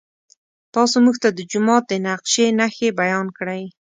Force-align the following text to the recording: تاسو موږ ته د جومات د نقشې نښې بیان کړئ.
تاسو 0.73 0.95
موږ 1.05 1.15
ته 1.23 1.29
د 1.37 1.39
جومات 1.51 1.83
د 1.87 1.93
نقشې 2.05 2.45
نښې 2.59 2.89
بیان 2.99 3.27
کړئ. 3.37 3.63